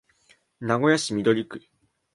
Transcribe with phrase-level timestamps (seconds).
[0.59, 1.61] 名古屋市緑区